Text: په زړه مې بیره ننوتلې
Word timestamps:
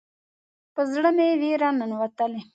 په 0.73 0.81
زړه 0.93 1.09
مې 1.17 1.27
بیره 1.41 1.69
ننوتلې 1.79 2.41